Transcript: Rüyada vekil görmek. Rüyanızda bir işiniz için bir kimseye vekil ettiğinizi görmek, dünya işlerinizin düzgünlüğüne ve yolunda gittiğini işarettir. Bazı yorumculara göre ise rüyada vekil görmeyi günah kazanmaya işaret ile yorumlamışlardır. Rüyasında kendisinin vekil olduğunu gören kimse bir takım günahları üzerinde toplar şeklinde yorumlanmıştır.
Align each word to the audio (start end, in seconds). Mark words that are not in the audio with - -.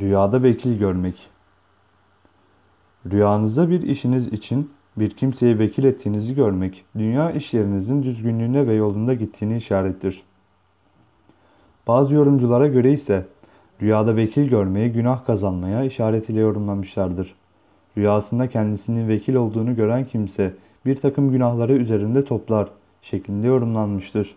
Rüyada 0.00 0.42
vekil 0.42 0.78
görmek. 0.78 1.28
Rüyanızda 3.10 3.70
bir 3.70 3.82
işiniz 3.82 4.28
için 4.28 4.70
bir 4.96 5.10
kimseye 5.10 5.58
vekil 5.58 5.84
ettiğinizi 5.84 6.34
görmek, 6.34 6.84
dünya 6.98 7.30
işlerinizin 7.30 8.02
düzgünlüğüne 8.02 8.66
ve 8.66 8.74
yolunda 8.74 9.14
gittiğini 9.14 9.56
işarettir. 9.56 10.22
Bazı 11.86 12.14
yorumculara 12.14 12.66
göre 12.66 12.92
ise 12.92 13.26
rüyada 13.82 14.16
vekil 14.16 14.48
görmeyi 14.48 14.92
günah 14.92 15.24
kazanmaya 15.24 15.84
işaret 15.84 16.30
ile 16.30 16.40
yorumlamışlardır. 16.40 17.34
Rüyasında 17.96 18.48
kendisinin 18.48 19.08
vekil 19.08 19.34
olduğunu 19.34 19.76
gören 19.76 20.04
kimse 20.04 20.54
bir 20.86 20.96
takım 20.96 21.32
günahları 21.32 21.72
üzerinde 21.72 22.24
toplar 22.24 22.68
şeklinde 23.02 23.46
yorumlanmıştır. 23.46 24.36